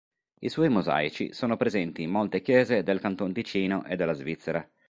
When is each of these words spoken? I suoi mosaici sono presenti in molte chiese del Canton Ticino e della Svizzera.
I 0.39 0.49
suoi 0.49 0.67
mosaici 0.69 1.31
sono 1.31 1.57
presenti 1.57 2.01
in 2.01 2.09
molte 2.09 2.41
chiese 2.41 2.81
del 2.81 2.99
Canton 2.99 3.31
Ticino 3.33 3.85
e 3.85 3.95
della 3.95 4.13
Svizzera. 4.13 4.67